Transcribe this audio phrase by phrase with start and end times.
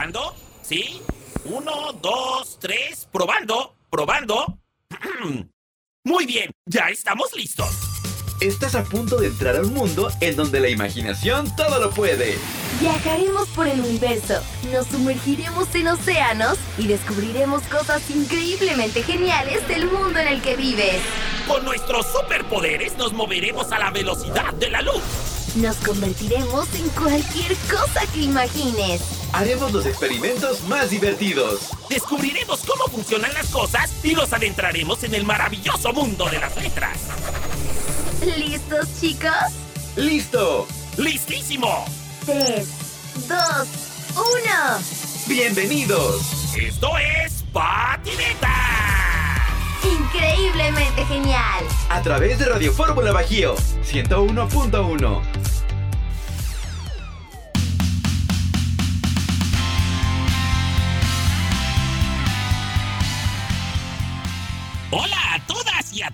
[0.00, 0.34] ¿Probando?
[0.62, 1.02] ¿Sí?
[1.44, 3.06] Uno, dos, tres.
[3.12, 3.76] ¿Probando?
[3.90, 4.58] ¿Probando?
[6.04, 7.68] Muy bien, ya estamos listos.
[8.40, 12.38] Estás a punto de entrar a un mundo en donde la imaginación todo lo puede.
[12.80, 14.42] Viajaremos por el universo,
[14.72, 21.02] nos sumergiremos en océanos y descubriremos cosas increíblemente geniales del mundo en el que vives.
[21.46, 25.39] Con nuestros superpoderes nos moveremos a la velocidad de la luz.
[25.56, 29.02] Nos convertiremos en cualquier cosa que imagines.
[29.32, 31.70] Haremos los experimentos más divertidos.
[31.88, 36.98] Descubriremos cómo funcionan las cosas y nos adentraremos en el maravilloso mundo de las letras.
[38.38, 39.30] ¿Listos, chicos?
[39.96, 40.68] ¡Listo!
[40.96, 41.84] ¡Listísimo!
[42.26, 42.68] 3,
[43.28, 43.38] 2,
[44.14, 44.24] 1.
[45.26, 46.54] ¡Bienvenidos!
[46.56, 48.54] Esto es Patineta.
[49.82, 51.64] Increíblemente genial.
[51.88, 55.39] A través de Radio Fórmula Bajío 101.1.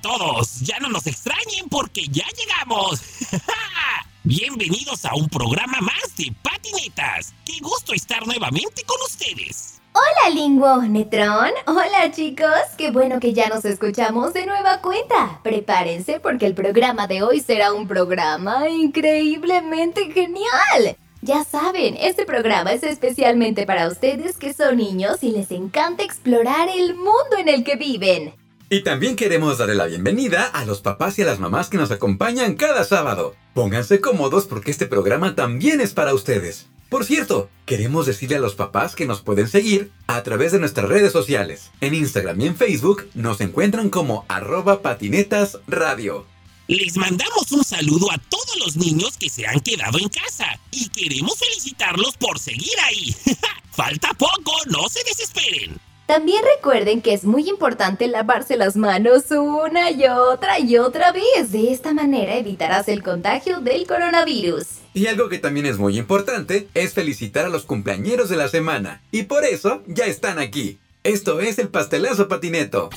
[0.00, 0.60] todos.
[0.60, 3.00] Ya no nos extrañen porque ya llegamos.
[4.24, 7.32] Bienvenidos a un programa más de patinetas.
[7.44, 9.80] Qué gusto estar nuevamente con ustedes.
[9.92, 11.52] Hola, Linguo Netrón.
[11.66, 12.48] Hola, chicos.
[12.76, 15.40] Qué bueno que ya nos escuchamos de nueva cuenta.
[15.42, 20.98] Prepárense porque el programa de hoy será un programa increíblemente genial.
[21.22, 26.68] Ya saben, este programa es especialmente para ustedes que son niños y les encanta explorar
[26.68, 28.34] el mundo en el que viven.
[28.68, 31.92] Y también queremos darle la bienvenida a los papás y a las mamás que nos
[31.92, 33.36] acompañan cada sábado.
[33.54, 36.66] Pónganse cómodos porque este programa también es para ustedes.
[36.88, 40.88] Por cierto, queremos decirle a los papás que nos pueden seguir a través de nuestras
[40.88, 41.70] redes sociales.
[41.80, 46.26] En Instagram y en Facebook nos encuentran como arroba patinetas radio.
[46.66, 50.88] Les mandamos un saludo a todos los niños que se han quedado en casa y
[50.88, 53.14] queremos felicitarlos por seguir ahí.
[53.70, 55.85] Falta poco, no se desesperen.
[56.06, 61.50] También recuerden que es muy importante lavarse las manos una y otra y otra vez.
[61.50, 64.66] De esta manera evitarás el contagio del coronavirus.
[64.94, 69.02] Y algo que también es muy importante es felicitar a los cumpleañeros de la semana.
[69.10, 70.78] Y por eso ya están aquí.
[71.02, 72.88] Esto es el pastelazo patineto.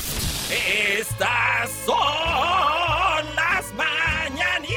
[1.00, 4.70] Estas son las mañanitas.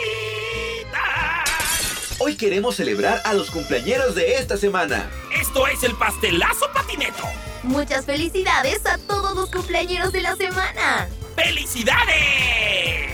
[2.18, 5.10] Hoy queremos celebrar a los cumpleañeros de esta semana.
[5.52, 7.24] Esto es el pastelazo patineto.
[7.62, 11.10] Muchas felicidades a todos los cumpleañeros de la semana.
[11.36, 13.12] ¡Felicidades!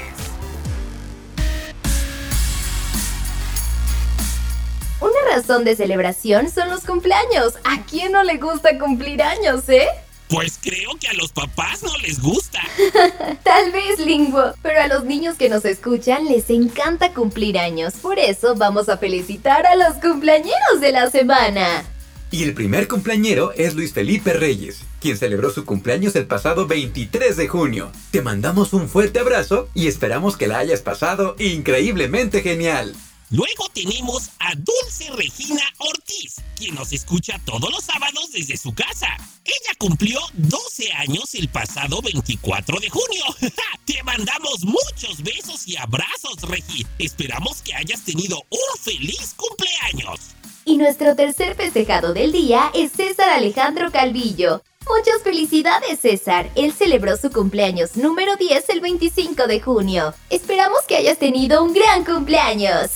[5.00, 7.54] Una razón de celebración son los cumpleaños.
[7.64, 9.88] ¿A quién no le gusta cumplir años, eh?
[10.28, 12.60] Pues creo que a los papás no les gusta.
[13.42, 17.94] Tal vez, Linguo, pero a los niños que nos escuchan les encanta cumplir años.
[17.94, 21.84] Por eso vamos a felicitar a los cumpleañeros de la semana.
[22.30, 27.36] Y el primer cumpleañero es Luis Felipe Reyes, quien celebró su cumpleaños el pasado 23
[27.36, 27.90] de junio.
[28.10, 32.94] Te mandamos un fuerte abrazo y esperamos que la hayas pasado increíblemente genial.
[33.30, 39.06] Luego tenemos a Dulce Regina Ortiz, quien nos escucha todos los sábados desde su casa.
[39.44, 43.24] Ella cumplió 12 años el pasado 24 de junio.
[43.86, 46.86] Te mandamos muchos besos y abrazos, Regi.
[46.98, 50.37] Esperamos que hayas tenido un feliz cumpleaños.
[50.68, 54.62] Y nuestro tercer festejado del día es César Alejandro Calvillo.
[54.86, 56.50] Muchas felicidades, César.
[56.56, 60.12] Él celebró su cumpleaños número 10 el 25 de junio.
[60.28, 62.90] Esperamos que hayas tenido un gran cumpleaños.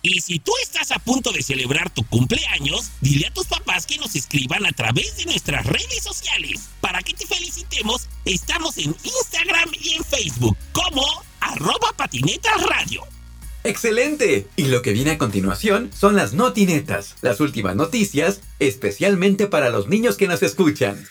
[0.00, 3.98] Y si tú estás a punto de celebrar tu cumpleaños, dile a tus papás que
[3.98, 6.70] nos escriban a través de nuestras redes sociales.
[6.80, 11.02] Para que te felicitemos, estamos en Instagram y en Facebook como
[11.40, 13.02] arroba patinetas radio.
[13.64, 14.46] ¡Excelente!
[14.56, 19.88] Y lo que viene a continuación son las notinetas, las últimas noticias, especialmente para los
[19.88, 21.06] niños que nos escuchan.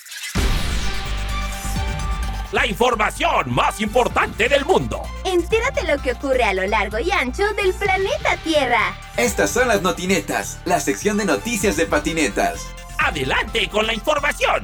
[2.53, 5.02] La información más importante del mundo.
[5.25, 8.97] Entérate lo que ocurre a lo largo y ancho del planeta Tierra.
[9.18, 12.66] Estas son las notinetas, la sección de noticias de patinetas.
[12.98, 14.63] Adelante con la información.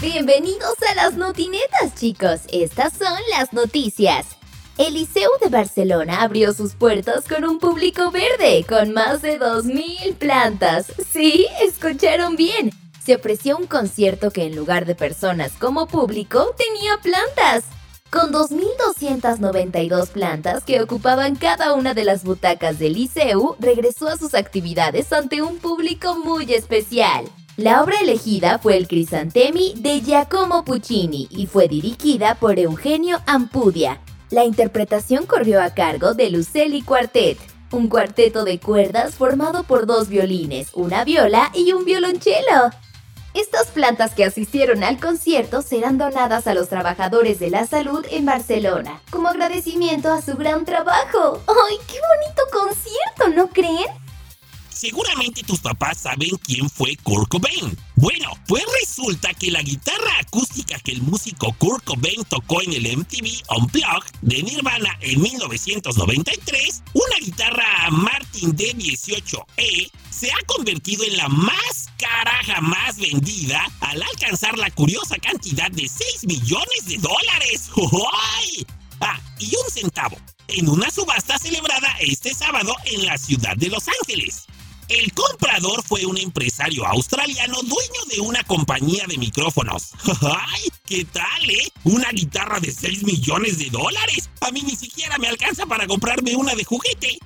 [0.00, 2.40] Bienvenidos a las notinetas, chicos.
[2.50, 4.28] Estas son las noticias.
[4.78, 10.14] El Liceu de Barcelona abrió sus puertas con un público verde, con más de 2.000
[10.14, 10.90] plantas.
[11.12, 12.70] Sí, escucharon bien.
[13.04, 17.64] Se ofreció un concierto que en lugar de personas como público tenía plantas.
[18.08, 24.32] Con 2.292 plantas que ocupaban cada una de las butacas del Liceu, regresó a sus
[24.32, 27.26] actividades ante un público muy especial.
[27.60, 34.00] La obra elegida fue el Crisantemi de Giacomo Puccini y fue dirigida por Eugenio Ampudia.
[34.30, 37.36] La interpretación corrió a cargo de Lucelli Quartet.
[37.72, 42.70] un cuarteto de cuerdas formado por dos violines, una viola y un violonchelo.
[43.34, 48.24] Estas plantas que asistieron al concierto serán donadas a los trabajadores de la salud en
[48.24, 51.42] Barcelona, como agradecimiento a su gran trabajo.
[51.46, 53.36] ¡Ay, qué bonito concierto!
[53.36, 54.09] ¿No creen?
[54.80, 57.76] Seguramente tus papás saben quién fue Kurt Cobain.
[57.96, 62.96] Bueno, pues resulta que la guitarra acústica que el músico Kurt Cobain tocó en el
[62.96, 71.28] MTV Unplugged de Nirvana en 1993, una guitarra Martin D18E, se ha convertido en la
[71.28, 77.68] más cara jamás vendida al alcanzar la curiosa cantidad de 6 millones de dólares.
[78.38, 78.66] ¡Ay!
[79.02, 80.16] Ah, y un centavo,
[80.48, 84.46] en una subasta celebrada este sábado en la ciudad de Los Ángeles.
[84.90, 89.92] El comprador fue un empresario australiano dueño de una compañía de micrófonos.
[90.20, 90.62] ¡Ay!
[90.84, 91.68] ¿Qué tal, eh?
[91.84, 94.28] Una guitarra de 6 millones de dólares.
[94.40, 97.20] A mí ni siquiera me alcanza para comprarme una de juguete.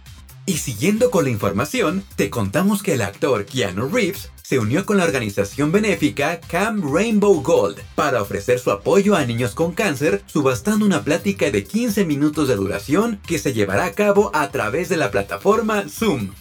[0.44, 4.99] Y siguiendo con la información, te contamos que el actor Keanu Reeves se unió con
[4.99, 10.84] la organización benéfica Camp Rainbow Gold para ofrecer su apoyo a niños con cáncer, subastando
[10.84, 14.99] una plática de 15 minutos de duración que se llevará a cabo a través de
[14.99, 16.32] la plataforma Zoom.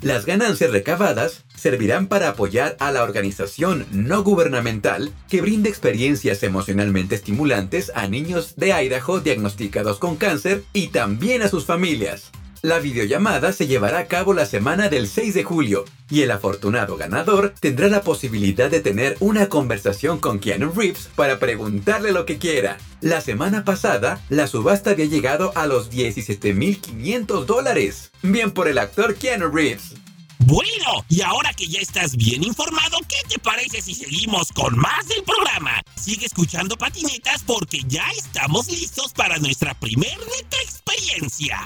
[0.00, 7.16] Las ganancias recabadas servirán para apoyar a la organización no gubernamental que brinda experiencias emocionalmente
[7.16, 12.30] estimulantes a niños de Idaho diagnosticados con cáncer y también a sus familias.
[12.62, 16.96] La videollamada se llevará a cabo la semana del 6 de julio y el afortunado
[16.96, 22.38] ganador tendrá la posibilidad de tener una conversación con Keanu Reeves para preguntarle lo que
[22.38, 22.78] quiera.
[23.00, 28.10] La semana pasada, la subasta había llegado a los 17.500 dólares.
[28.22, 29.94] Bien por el actor Keanu Reeves.
[30.40, 35.06] Bueno, y ahora que ya estás bien informado, ¿qué te parece si seguimos con más
[35.06, 35.80] del programa?
[35.94, 41.60] Sigue escuchando patinetas porque ya estamos listos para nuestra primer neta experiencia.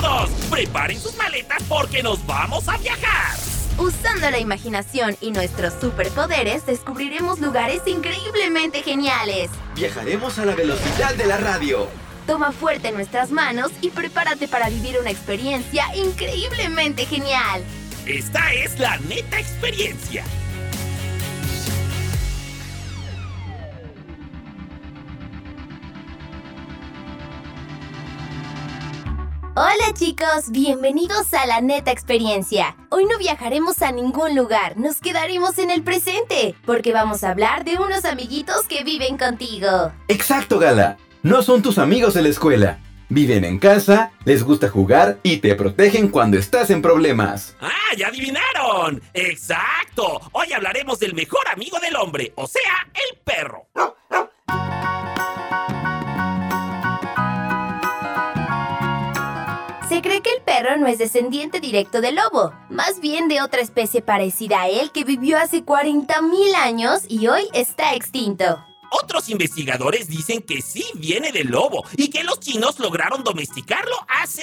[0.00, 3.36] Todos, preparen sus maletas porque nos vamos a viajar.
[3.78, 9.50] Usando la imaginación y nuestros superpoderes, descubriremos lugares increíblemente geniales.
[9.76, 11.86] Viajaremos a la velocidad de la radio.
[12.26, 17.62] Toma fuerte nuestras manos y prepárate para vivir una experiencia increíblemente genial.
[18.04, 20.24] Esta es la neta experiencia.
[29.56, 32.76] Hola chicos, bienvenidos a la neta experiencia.
[32.90, 37.64] Hoy no viajaremos a ningún lugar, nos quedaremos en el presente, porque vamos a hablar
[37.64, 39.92] de unos amiguitos que viven contigo.
[40.08, 40.96] Exacto, Gala.
[41.22, 42.80] No son tus amigos de la escuela.
[43.08, 47.54] Viven en casa, les gusta jugar y te protegen cuando estás en problemas.
[47.60, 49.00] ¡Ah, ya adivinaron!
[49.12, 50.20] ¡Exacto!
[50.32, 53.68] Hoy hablaremos del mejor amigo del hombre, o sea, el perro.
[59.94, 63.60] Se cree que el perro no es descendiente directo del lobo, más bien de otra
[63.60, 68.44] especie parecida a él que vivió hace 40.000 años y hoy está extinto.
[68.90, 74.42] Otros investigadores dicen que sí viene del lobo y que los chinos lograron domesticarlo hace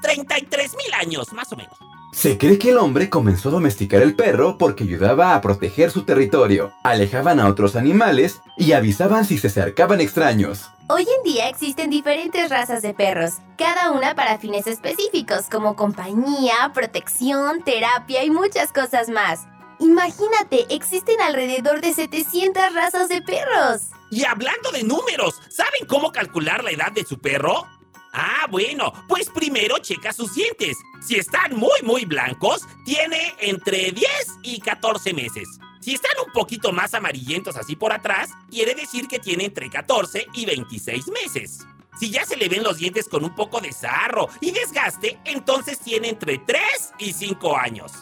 [0.00, 1.76] 33 mil años, más o menos.
[2.12, 6.04] Se cree que el hombre comenzó a domesticar el perro porque ayudaba a proteger su
[6.04, 10.68] territorio, alejaban a otros animales y avisaban si se acercaban extraños.
[10.88, 16.70] Hoy en día existen diferentes razas de perros, cada una para fines específicos como compañía,
[16.74, 19.40] protección, terapia y muchas cosas más.
[19.80, 23.84] Imagínate, existen alrededor de 700 razas de perros.
[24.10, 27.66] Y hablando de números, ¿saben cómo calcular la edad de su perro?
[28.12, 30.76] Ah, bueno, pues primero checa sus dientes.
[31.00, 34.06] Si están muy, muy blancos, tiene entre 10
[34.42, 35.48] y 14 meses.
[35.80, 40.26] Si están un poquito más amarillentos así por atrás, quiere decir que tiene entre 14
[40.34, 41.66] y 26 meses.
[41.98, 45.78] Si ya se le ven los dientes con un poco de sarro y desgaste, entonces
[45.80, 46.60] tiene entre 3
[46.98, 47.92] y 5 años.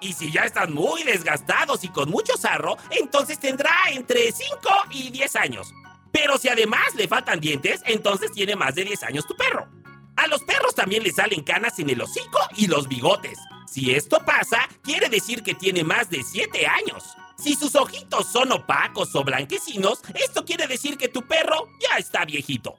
[0.00, 4.58] Y si ya están muy desgastados y con mucho sarro, entonces tendrá entre 5
[4.90, 5.74] y 10 años.
[6.12, 9.68] Pero si además le faltan dientes, entonces tiene más de 10 años tu perro.
[10.16, 13.38] A los perros también les salen canas en el hocico y los bigotes.
[13.66, 17.04] Si esto pasa, quiere decir que tiene más de 7 años.
[17.38, 22.24] Si sus ojitos son opacos o blanquecinos, esto quiere decir que tu perro ya está
[22.24, 22.76] viejito.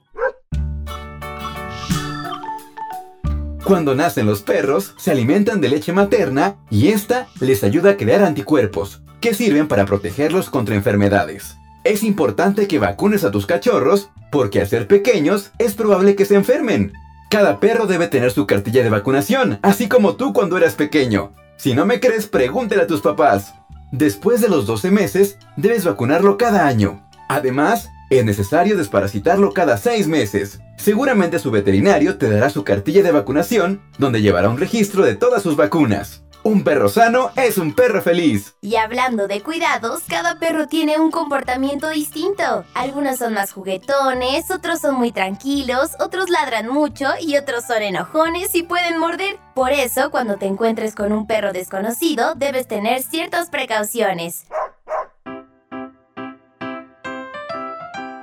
[3.64, 8.22] Cuando nacen los perros, se alimentan de leche materna y esta les ayuda a crear
[8.22, 11.56] anticuerpos, que sirven para protegerlos contra enfermedades.
[11.84, 16.36] Es importante que vacunes a tus cachorros, porque al ser pequeños es probable que se
[16.36, 16.92] enfermen.
[17.28, 21.32] Cada perro debe tener su cartilla de vacunación, así como tú cuando eras pequeño.
[21.56, 23.54] Si no me crees, pregúntale a tus papás.
[23.90, 27.06] Después de los 12 meses, debes vacunarlo cada año.
[27.28, 30.60] Además, Es necesario desparasitarlo cada seis meses.
[30.76, 35.42] Seguramente su veterinario te dará su cartilla de vacunación, donde llevará un registro de todas
[35.42, 36.22] sus vacunas.
[36.44, 38.56] Un perro sano es un perro feliz.
[38.60, 42.64] Y hablando de cuidados, cada perro tiene un comportamiento distinto.
[42.74, 48.56] Algunos son más juguetones, otros son muy tranquilos, otros ladran mucho y otros son enojones
[48.56, 49.38] y pueden morder.
[49.54, 54.46] Por eso, cuando te encuentres con un perro desconocido, debes tener ciertas precauciones.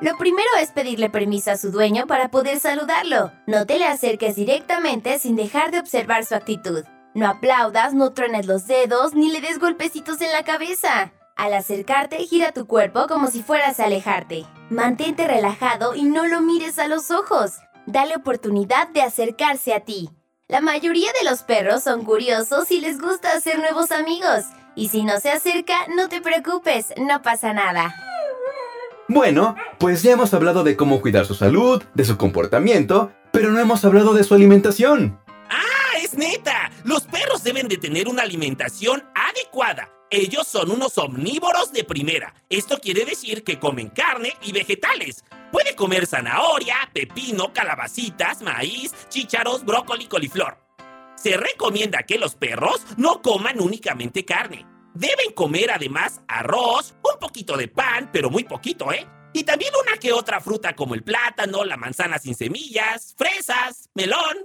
[0.02, 3.32] Lo primero es pedirle permiso a su dueño para poder saludarlo.
[3.48, 6.84] No te le acerques directamente sin dejar de observar su actitud.
[7.20, 11.12] No aplaudas, no truenes los dedos, ni le des golpecitos en la cabeza.
[11.36, 14.46] Al acercarte, gira tu cuerpo como si fueras a alejarte.
[14.70, 17.58] Mantente relajado y no lo mires a los ojos.
[17.86, 20.10] Dale oportunidad de acercarse a ti.
[20.48, 24.46] La mayoría de los perros son curiosos y les gusta hacer nuevos amigos.
[24.76, 27.94] Y si no se acerca, no te preocupes, no pasa nada.
[29.10, 33.60] Bueno, pues ya hemos hablado de cómo cuidar su salud, de su comportamiento, pero no
[33.60, 35.20] hemos hablado de su alimentación.
[35.50, 36.69] ¡Ah, es neta!
[37.20, 39.92] Perros deben de tener una alimentación adecuada.
[40.10, 42.34] Ellos son unos omnívoros de primera.
[42.48, 45.26] Esto quiere decir que comen carne y vegetales.
[45.52, 50.60] Puede comer zanahoria, pepino, calabacitas, maíz, chícharos, brócoli, coliflor.
[51.18, 54.66] Se recomienda que los perros no coman únicamente carne.
[54.94, 59.06] Deben comer además arroz, un poquito de pan, pero muy poquito, ¿eh?
[59.34, 64.38] Y también una que otra fruta como el plátano, la manzana sin semillas, fresas, melón,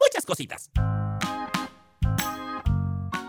[0.00, 0.70] muchas cositas.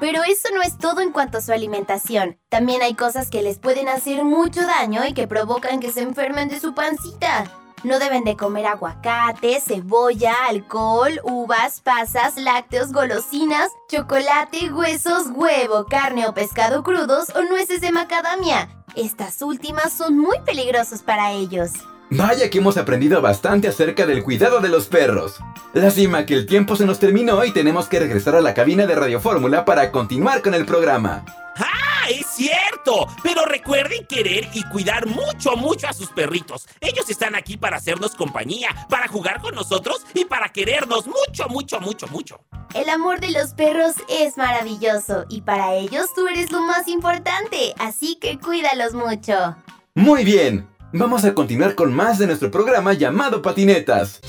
[0.03, 2.37] Pero eso no es todo en cuanto a su alimentación.
[2.49, 6.49] También hay cosas que les pueden hacer mucho daño y que provocan que se enfermen
[6.49, 7.49] de su pancita.
[7.85, 16.27] No deben de comer aguacate, cebolla, alcohol, uvas, pasas, lácteos, golosinas, chocolate, huesos, huevo, carne
[16.27, 18.67] o pescado crudos o nueces de macadamia.
[18.97, 21.71] Estas últimas son muy peligrosos para ellos.
[22.15, 25.39] Vaya que hemos aprendido bastante acerca del cuidado de los perros.
[25.73, 28.93] Lástima que el tiempo se nos terminó y tenemos que regresar a la cabina de
[28.93, 31.25] Radio Fórmula para continuar con el programa.
[31.57, 33.07] ¡Ah, es cierto!
[33.23, 36.67] Pero recuerden querer y cuidar mucho, mucho a sus perritos.
[36.81, 41.79] Ellos están aquí para hacernos compañía, para jugar con nosotros y para querernos mucho, mucho,
[41.79, 42.39] mucho, mucho.
[42.75, 47.73] El amor de los perros es maravilloso y para ellos tú eres lo más importante,
[47.79, 49.55] así que cuídalos mucho.
[49.95, 50.67] Muy bien,
[50.99, 54.19] vamos a continuar con más de nuestro programa llamado Patinetas.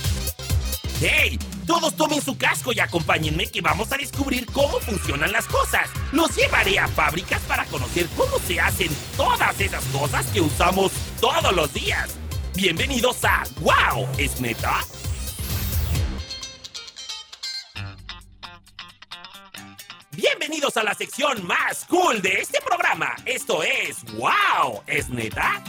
[1.00, 1.38] ¡Hey!
[1.66, 5.88] Todos tomen su casco y acompáñenme que vamos a descubrir cómo funcionan las cosas.
[6.12, 11.54] Los llevaré a fábricas para conocer cómo se hacen todas esas cosas que usamos todos
[11.54, 12.16] los días.
[12.54, 14.06] Bienvenidos a ¡Wow!
[14.18, 14.80] ¿Es neta?
[20.12, 23.16] Bienvenidos a la sección más cool de este programa.
[23.24, 24.82] Esto es ¡Wow!
[24.86, 25.62] ¿Es neta?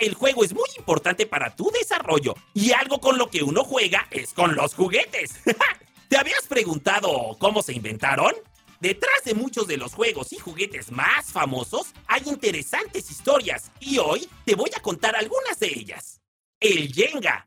[0.00, 4.08] El juego es muy importante para tu desarrollo y algo con lo que uno juega
[4.10, 5.34] es con los juguetes.
[6.08, 8.32] ¿Te habías preguntado cómo se inventaron?
[8.80, 14.26] Detrás de muchos de los juegos y juguetes más famosos hay interesantes historias y hoy
[14.46, 16.22] te voy a contar algunas de ellas.
[16.58, 17.46] El Jenga.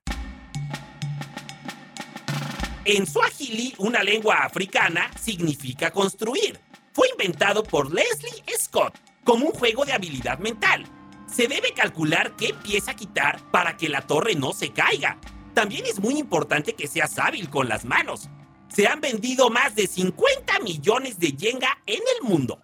[2.85, 6.59] En Swahili, una lengua africana, significa construir.
[6.91, 10.85] Fue inventado por Leslie Scott como un juego de habilidad mental
[11.33, 15.19] se debe calcular qué pieza quitar para que la torre no se caiga.
[15.53, 18.29] También es muy importante que seas hábil con las manos.
[18.67, 22.61] Se han vendido más de 50 millones de Jenga en el mundo.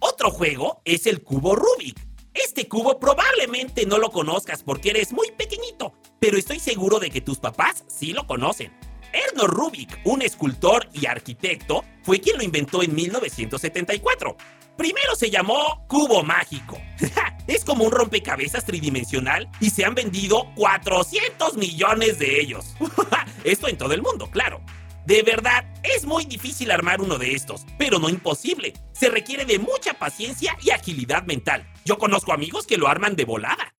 [0.00, 2.06] Otro juego es el cubo Rubik.
[2.34, 7.20] Este cubo probablemente no lo conozcas porque eres muy pequeñito, pero estoy seguro de que
[7.20, 8.72] tus papás sí lo conocen.
[9.12, 14.36] Erno Rubik, un escultor y arquitecto, fue quien lo inventó en 1974.
[14.76, 16.80] Primero se llamó Cubo Mágico.
[17.48, 22.76] es como un rompecabezas tridimensional y se han vendido 400 millones de ellos.
[23.44, 24.60] Esto en todo el mundo, claro.
[25.04, 28.74] De verdad, es muy difícil armar uno de estos, pero no imposible.
[28.92, 31.66] Se requiere de mucha paciencia y agilidad mental.
[31.84, 33.74] Yo conozco amigos que lo arman de volada.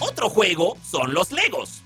[0.00, 1.84] Otro juego son los Legos.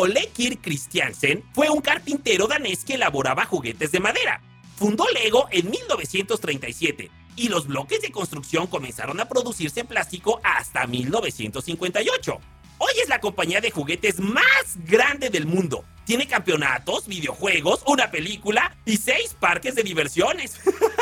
[0.00, 4.40] Ole Kirk Christiansen fue un carpintero danés que elaboraba juguetes de madera.
[4.76, 10.86] Fundó Lego en 1937 y los bloques de construcción comenzaron a producirse en plástico hasta
[10.86, 12.40] 1958.
[12.78, 15.84] Hoy es la compañía de juguetes más grande del mundo.
[16.04, 20.60] Tiene campeonatos, videojuegos, una película y seis parques de diversiones.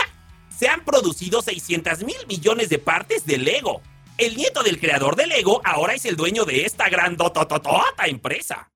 [0.59, 3.83] Se han producido 600 mil millones de partes de Lego.
[4.17, 8.71] El nieto del creador de Lego ahora es el dueño de esta grandotototota empresa.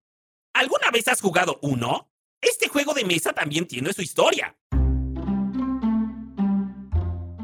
[0.52, 2.10] ¿Alguna vez has jugado uno?
[2.40, 4.56] Este juego de mesa también tiene su historia.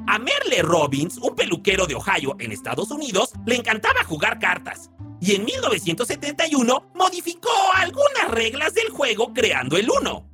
[0.08, 4.90] A Merle Robbins, un peluquero de Ohio en Estados Unidos, le encantaba jugar cartas.
[5.20, 10.28] Y en 1971 modificó algunas reglas del juego creando el Uno.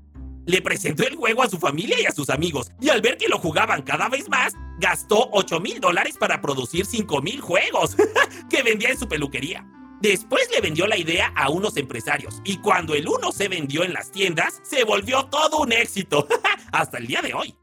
[0.46, 3.28] Le presentó el juego a su familia y a sus amigos, y al ver que
[3.28, 7.96] lo jugaban cada vez más, gastó 8 mil dólares para producir 5 mil juegos
[8.50, 9.64] que vendía en su peluquería.
[10.02, 13.92] Después le vendió la idea a unos empresarios, y cuando el Uno se vendió en
[13.92, 16.26] las tiendas, se volvió todo un éxito,
[16.72, 17.56] hasta el día de hoy.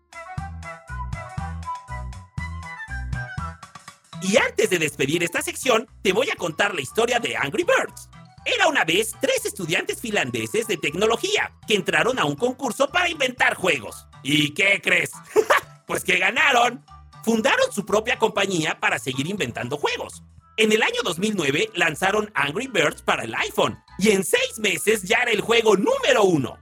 [4.22, 8.10] Y antes de despedir esta sección, te voy a contar la historia de Angry Birds.
[8.46, 13.56] Era una vez tres estudiantes finlandeses de tecnología que entraron a un concurso para inventar
[13.56, 14.08] juegos.
[14.24, 15.12] ¿Y qué crees?
[15.86, 16.86] pues que ganaron.
[17.26, 20.24] Fundaron su propia compañía para seguir inventando juegos.
[20.60, 25.20] En el año 2009 lanzaron Angry Birds para el iPhone y en seis meses ya
[25.20, 26.60] era el juego número uno.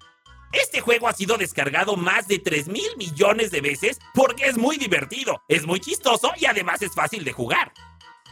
[0.53, 4.77] Este juego ha sido descargado más de 3 mil millones de veces porque es muy
[4.77, 7.73] divertido, es muy chistoso y además es fácil de jugar.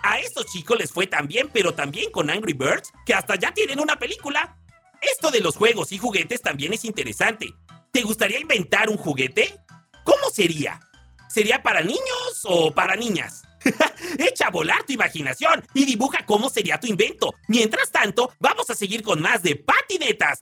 [0.03, 3.51] A estos chicos les fue tan bien, pero también con Angry Birds, que hasta ya
[3.51, 4.60] tienen una película.
[5.01, 7.55] Esto de los juegos y juguetes también es interesante.
[7.91, 9.60] ¿Te gustaría inventar un juguete?
[10.03, 10.79] ¿Cómo sería?
[11.27, 13.41] ¿Sería para niños o para niñas?
[14.17, 17.34] Echa a volar tu imaginación y dibuja cómo sería tu invento.
[17.48, 20.41] Mientras tanto, vamos a seguir con más de patinetas.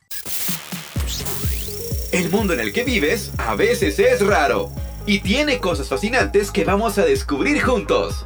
[2.11, 4.71] El mundo en el que vives a veces es raro
[5.05, 8.25] y tiene cosas fascinantes que vamos a descubrir juntos.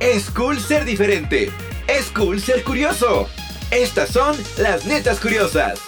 [0.00, 1.50] Es cool ser diferente.
[1.86, 3.28] Es cool ser curioso.
[3.70, 5.80] Estas son las netas curiosas.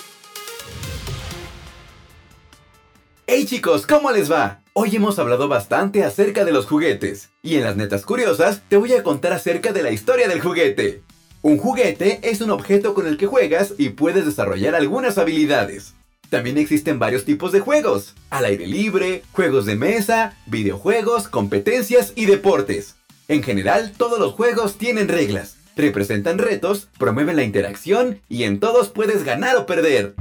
[3.26, 4.60] Hey chicos, ¿cómo les va?
[4.80, 7.30] Hoy hemos hablado bastante acerca de los juguetes.
[7.42, 11.02] Y en las netas curiosas te voy a contar acerca de la historia del juguete.
[11.42, 15.94] Un juguete es un objeto con el que juegas y puedes desarrollar algunas habilidades.
[16.30, 22.26] También existen varios tipos de juegos, al aire libre, juegos de mesa, videojuegos, competencias y
[22.26, 22.94] deportes.
[23.26, 28.90] En general, todos los juegos tienen reglas, representan retos, promueven la interacción y en todos
[28.90, 30.14] puedes ganar o perder.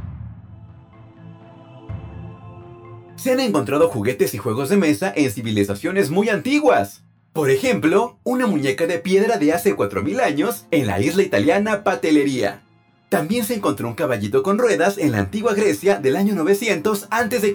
[3.17, 7.01] Se han encontrado juguetes y juegos de mesa en civilizaciones muy antiguas.
[7.33, 12.63] Por ejemplo, una muñeca de piedra de hace 4.000 años en la isla italiana Patelería.
[13.09, 17.53] También se encontró un caballito con ruedas en la antigua Grecia del año 900 a.C.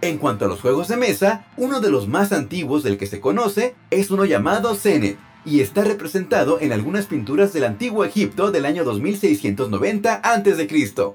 [0.00, 3.20] En cuanto a los juegos de mesa, uno de los más antiguos del que se
[3.20, 8.64] conoce es uno llamado Zenet, y está representado en algunas pinturas del antiguo Egipto del
[8.64, 11.14] año 2690 a.C.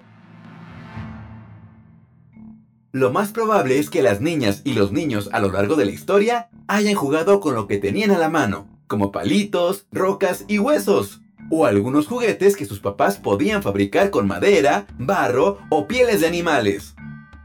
[2.91, 5.91] Lo más probable es que las niñas y los niños a lo largo de la
[5.91, 11.21] historia hayan jugado con lo que tenían a la mano, como palitos, rocas y huesos
[11.51, 16.95] o algunos juguetes que sus papás podían fabricar con madera, barro o pieles de animales.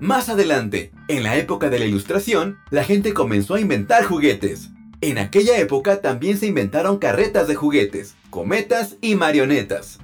[0.00, 4.70] Más adelante, en la época de la Ilustración, la gente comenzó a inventar juguetes.
[5.02, 9.98] En aquella época también se inventaron carretas de juguetes, cometas y marionetas.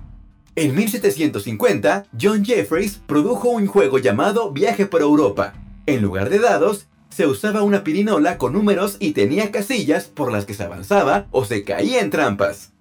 [0.56, 5.54] En 1750, John Jeffreys produjo un juego llamado Viaje por Europa.
[5.86, 10.46] En lugar de dados, se usaba una pirinola con números y tenía casillas por las
[10.46, 12.72] que se avanzaba o se caía en trampas.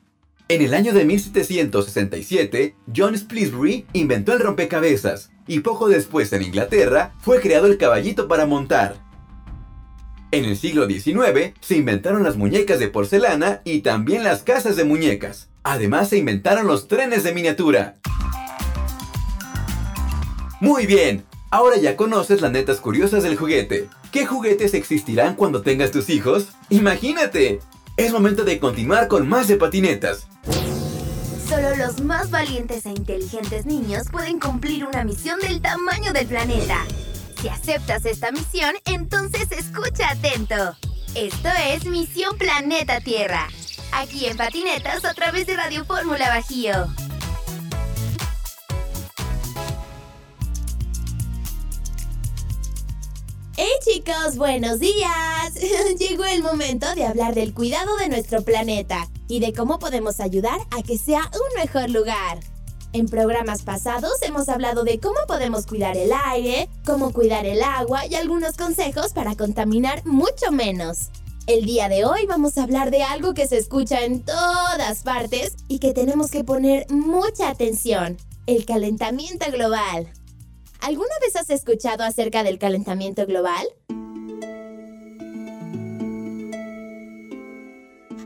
[0.47, 7.13] En el año de 1767, John Spilsbury inventó el rompecabezas y poco después en Inglaterra
[7.19, 8.95] fue creado el caballito para montar.
[10.31, 14.85] En el siglo XIX se inventaron las muñecas de porcelana y también las casas de
[14.85, 15.48] muñecas.
[15.63, 17.95] Además se inventaron los trenes de miniatura.
[20.61, 23.89] Muy bien, ahora ya conoces las netas curiosas del juguete.
[24.11, 26.49] ¿Qué juguetes existirán cuando tengas tus hijos?
[26.69, 27.59] Imagínate,
[27.97, 30.27] es momento de continuar con más de patinetas.
[31.47, 36.85] Solo los más valientes e inteligentes niños pueden cumplir una misión del tamaño del planeta.
[37.41, 40.75] Si aceptas esta misión, entonces escucha atento.
[41.15, 43.47] Esto es Misión Planeta Tierra.
[43.91, 46.87] Aquí en Patinetas a través de Radio Fórmula Bajío.
[53.57, 54.37] ¡Hey chicos!
[54.37, 55.53] ¡Buenos días!
[55.99, 60.59] Llegó el momento de hablar del cuidado de nuestro planeta y de cómo podemos ayudar
[60.71, 62.39] a que sea un mejor lugar.
[62.93, 68.05] En programas pasados hemos hablado de cómo podemos cuidar el aire, cómo cuidar el agua
[68.05, 71.09] y algunos consejos para contaminar mucho menos.
[71.49, 75.55] El día de hoy vamos a hablar de algo que se escucha en todas partes
[75.67, 80.13] y que tenemos que poner mucha atención, el calentamiento global.
[80.79, 83.65] ¿Alguna vez has escuchado acerca del calentamiento global?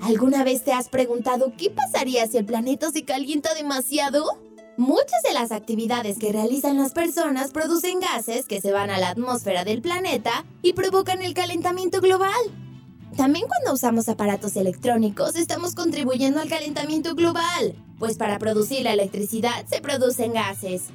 [0.01, 4.37] ¿Alguna vez te has preguntado qué pasaría si el planeta se calienta demasiado?
[4.75, 9.11] Muchas de las actividades que realizan las personas producen gases que se van a la
[9.11, 12.62] atmósfera del planeta y provocan el calentamiento global.
[13.17, 19.65] También cuando usamos aparatos electrónicos estamos contribuyendo al calentamiento global, pues para producir la electricidad
[19.67, 20.85] se producen gases.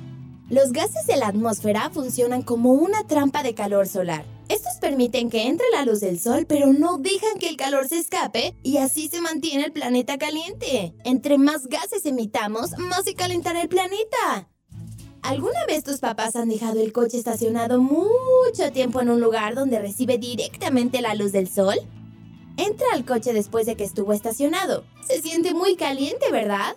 [0.50, 4.24] Los gases de la atmósfera funcionan como una trampa de calor solar.
[4.48, 7.98] Estos permiten que entre la luz del sol, pero no dejan que el calor se
[7.98, 10.94] escape y así se mantiene el planeta caliente.
[11.04, 14.48] Entre más gases emitamos, más se calentará el planeta.
[15.22, 19.78] ¿Alguna vez tus papás han dejado el coche estacionado mucho tiempo en un lugar donde
[19.78, 21.76] recibe directamente la luz del sol?
[22.58, 24.84] Entra al coche después de que estuvo estacionado.
[25.06, 26.74] Se siente muy caliente, ¿verdad?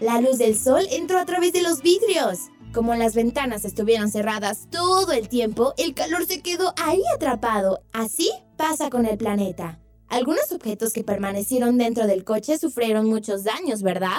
[0.00, 2.48] La luz del sol entró a través de los vidrios.
[2.72, 7.82] Como las ventanas estuvieron cerradas todo el tiempo, el calor se quedó ahí atrapado.
[7.92, 9.78] Así pasa con el planeta.
[10.08, 14.18] Algunos objetos que permanecieron dentro del coche sufrieron muchos daños, ¿verdad?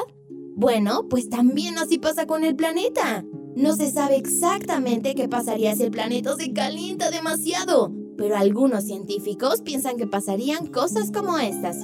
[0.55, 3.25] Bueno, pues también así pasa con el planeta.
[3.55, 9.63] No se sabe exactamente qué pasaría si el planeta se calienta demasiado, pero algunos científicos
[9.63, 11.77] piensan que pasarían cosas como estas.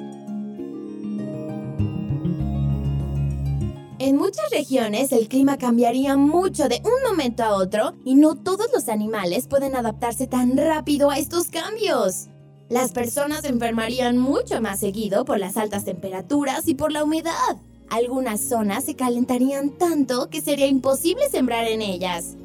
[3.97, 8.67] En muchas regiones el clima cambiaría mucho de un momento a otro y no todos
[8.71, 12.27] los animales pueden adaptarse tan rápido a estos cambios.
[12.69, 17.57] Las personas se enfermarían mucho más seguido por las altas temperaturas y por la humedad.
[17.89, 22.35] Algunas zonas se calentarían tanto que sería imposible sembrar en ellas.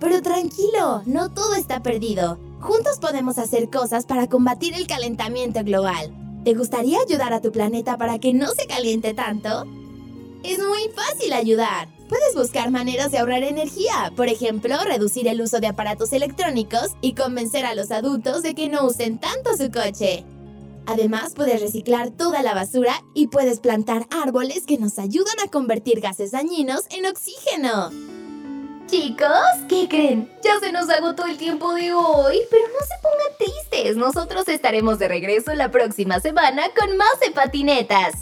[0.00, 2.51] Pero tranquilo, no todo está perdido.
[2.62, 6.14] Juntos podemos hacer cosas para combatir el calentamiento global.
[6.44, 9.66] ¿Te gustaría ayudar a tu planeta para que no se caliente tanto?
[10.44, 11.88] Es muy fácil ayudar.
[12.08, 17.14] Puedes buscar maneras de ahorrar energía, por ejemplo, reducir el uso de aparatos electrónicos y
[17.14, 20.24] convencer a los adultos de que no usen tanto su coche.
[20.86, 26.00] Además, puedes reciclar toda la basura y puedes plantar árboles que nos ayudan a convertir
[26.00, 27.90] gases dañinos en oxígeno.
[28.92, 29.26] Chicos,
[29.70, 30.30] ¿qué creen?
[30.44, 33.96] Ya se nos agotó el tiempo de hoy, pero no se pongan tristes.
[33.96, 38.12] Nosotros estaremos de regreso la próxima semana con más de patinetas.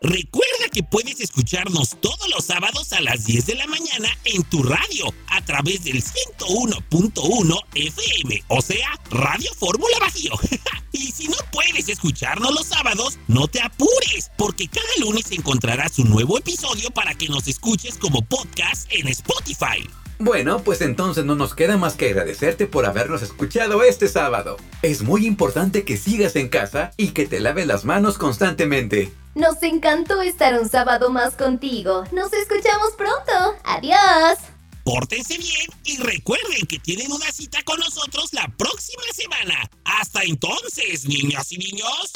[0.00, 4.64] Recuerda que puedes escucharnos todos los sábados a las 10 de la mañana en tu
[4.64, 10.32] radio a través del 101.1 FM, o sea, Radio Fórmula Bajío.
[10.92, 16.10] y si no puedes escucharnos los sábados, no te apures, porque cada lunes encontrarás un
[16.10, 19.88] nuevo episodio para que nos escuches como podcast en Spotify.
[20.20, 24.56] Bueno, pues entonces no nos queda más que agradecerte por habernos escuchado este sábado.
[24.82, 29.12] Es muy importante que sigas en casa y que te laves las manos constantemente.
[29.36, 32.02] Nos encantó estar un sábado más contigo.
[32.10, 33.56] Nos escuchamos pronto.
[33.64, 34.38] Adiós.
[34.82, 39.70] Pórtense bien y recuerden que tienen una cita con nosotros la próxima semana.
[39.84, 42.12] Hasta entonces, niñas y niños.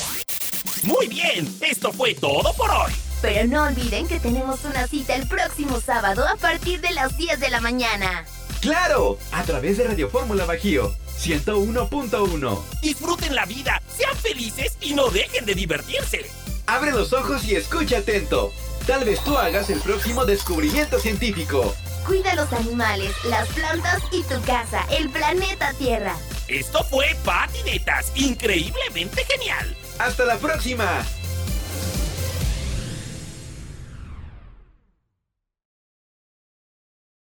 [0.83, 2.93] Muy bien, esto fue todo por hoy.
[3.22, 7.38] Pero no olviden que tenemos una cita el próximo sábado a partir de las 10
[7.38, 8.24] de la mañana.
[8.61, 9.16] ¡Claro!
[9.30, 12.62] A través de Radio Fórmula Bajío 101.1.
[12.82, 16.26] Disfruten la vida, sean felices y no dejen de divertirse.
[16.66, 18.52] Abre los ojos y escucha atento.
[18.87, 21.74] Tal vez tú hagas el próximo descubrimiento científico.
[22.04, 26.16] Cuida los animales, las plantas y tu casa, el planeta Tierra.
[26.48, 29.76] Esto fue Patinetas, increíblemente genial.
[30.00, 31.04] Hasta la próxima.